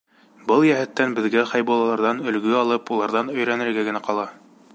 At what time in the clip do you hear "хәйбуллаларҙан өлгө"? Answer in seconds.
1.51-2.57